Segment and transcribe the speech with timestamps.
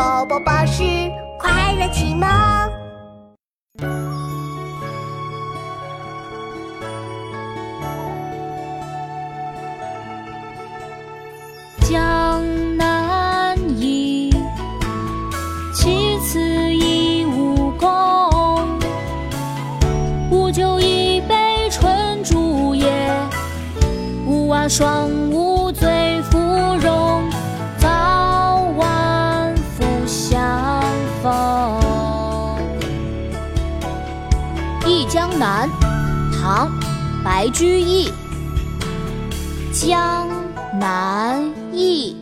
[0.00, 0.82] 宝宝巴士
[1.38, 2.26] 快乐启蒙。
[11.82, 12.42] 江
[12.78, 14.34] 南忆，
[15.74, 17.86] 其次忆吴宫。
[20.30, 22.90] 吴酒一杯春竹叶，
[24.26, 25.10] 吴娃双
[34.90, 35.68] 忆江南》
[36.42, 36.66] 唐·
[37.24, 38.12] 白居易。
[39.72, 40.26] 江
[40.80, 42.16] 南忆，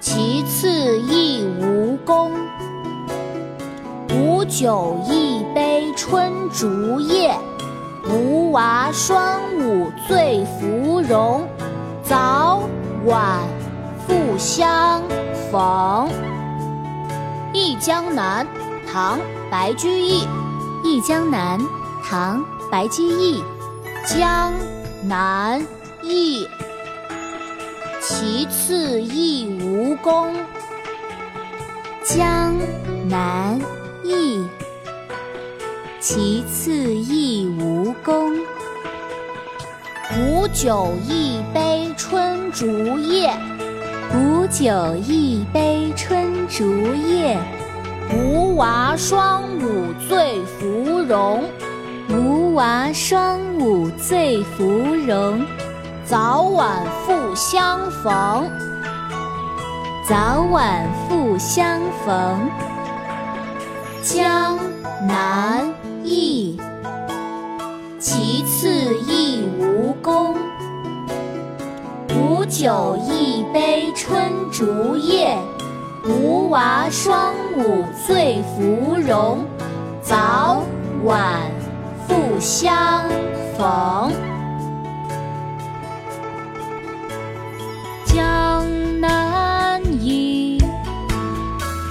[0.00, 2.30] 其次忆吴宫。
[4.14, 7.36] 吴酒一杯春竹叶，
[8.08, 11.48] 吴娃双舞醉芙蓉。
[12.04, 12.60] 早
[13.06, 13.40] 晚
[14.06, 15.02] 复相
[15.50, 16.08] 逢。
[17.52, 18.46] 《忆江南》
[18.92, 19.18] 唐·
[19.50, 20.22] 白居易。
[20.84, 21.60] 《忆江南》
[22.04, 22.40] 唐·
[22.70, 23.42] 白居易。
[24.06, 24.52] 江
[25.04, 25.60] 南
[26.02, 26.46] 忆，
[28.00, 30.34] 其次忆吴宫。
[32.02, 32.54] 江
[33.06, 33.60] 南
[34.02, 34.42] 忆，
[36.00, 38.32] 其次忆吴宫。
[40.16, 42.66] 吴酒一杯春竹
[42.98, 43.30] 叶，
[44.14, 47.38] 吴酒一杯春竹叶。
[48.10, 51.44] 吴娃双舞醉芙蓉，
[52.08, 55.44] 吴娃双舞醉芙蓉。
[56.04, 58.50] 早晚复相逢，
[60.08, 62.50] 早晚复相逢。
[64.02, 64.58] 江
[65.06, 65.70] 南
[66.02, 66.58] 忆，
[67.98, 68.70] 其次
[69.06, 70.34] 忆吴宫。
[72.16, 75.36] 吴酒一杯春竹叶，
[76.08, 79.44] 吴娃双舞醉芙蓉。
[80.00, 80.62] 早
[81.04, 81.38] 晚
[82.06, 83.04] 复相
[83.58, 84.10] 逢。
[88.06, 88.64] 江
[89.00, 90.58] 南忆，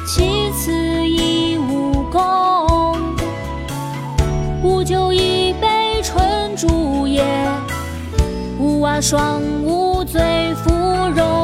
[0.07, 2.99] 其次忆吴宫。
[4.63, 7.23] 吴酒一杯春竹叶，
[8.57, 10.19] 吴娃双舞醉
[10.55, 10.71] 芙
[11.15, 11.36] 蓉。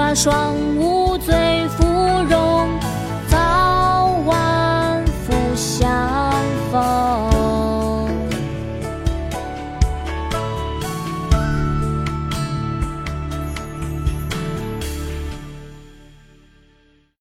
[0.00, 1.79] 花双无罪。